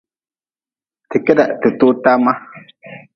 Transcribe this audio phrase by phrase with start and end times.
[1.09, 2.33] Ti keda ti too tama.